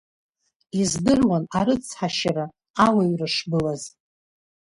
Издыруан 0.79 1.43
арыцҳашьара, 1.59 2.45
ауаҩра 2.85 3.27
шбылаз… 3.35 3.83